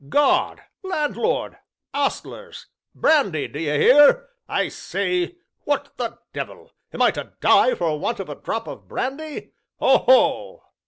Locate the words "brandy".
2.95-3.47, 8.87-9.51